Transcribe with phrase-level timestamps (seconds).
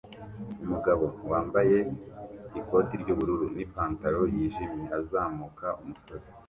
[0.63, 1.77] Umugabo wambaye
[2.59, 6.31] ikoti ry'ubururu n'ipantaro yijimye azamuka umusozi